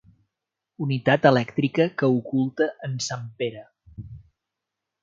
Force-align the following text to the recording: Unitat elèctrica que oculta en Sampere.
Unitat 0.85 1.27
elèctrica 1.31 1.87
que 2.01 2.11
oculta 2.17 2.69
en 2.89 2.97
Sampere. 3.11 3.65